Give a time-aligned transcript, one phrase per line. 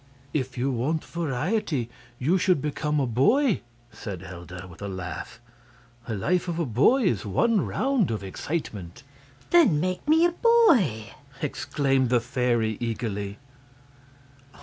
[0.33, 3.61] "If you want variety, you should become a boy,"
[3.91, 5.39] said Helda, with a laugh,
[6.07, 9.03] "The life of a boy is one round of excitement."
[9.51, 11.11] "Then make me a boy!"
[11.43, 13.37] exclaimed the fairy eagerly.